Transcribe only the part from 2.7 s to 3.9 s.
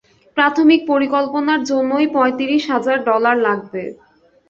হাজার ডলার লাগবে।